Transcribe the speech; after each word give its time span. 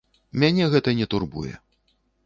Мяне 0.43 0.69
гэта 0.77 0.89
не 1.03 1.09
турбуе. 1.13 1.53